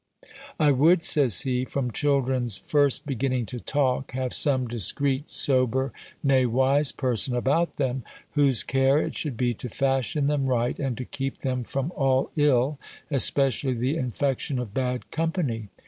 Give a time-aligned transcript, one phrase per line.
[0.59, 5.93] "I would," says he, "from children's first beginning to talk, have some discreet, sober,
[6.23, 10.97] nay, wise person about them, whose care it should be to fashion them right, and
[10.97, 12.79] to keep them from all ill;
[13.11, 15.69] especially the infection of bad company.